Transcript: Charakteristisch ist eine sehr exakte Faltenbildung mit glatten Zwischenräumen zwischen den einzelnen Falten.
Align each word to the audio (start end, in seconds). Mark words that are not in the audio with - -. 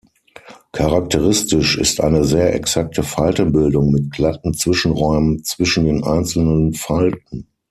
Charakteristisch 0.71 1.77
ist 1.77 2.01
eine 2.01 2.23
sehr 2.23 2.55
exakte 2.55 3.03
Faltenbildung 3.03 3.91
mit 3.91 4.09
glatten 4.09 4.55
Zwischenräumen 4.55 5.43
zwischen 5.43 5.85
den 5.85 6.03
einzelnen 6.03 6.73
Falten. 6.73 7.45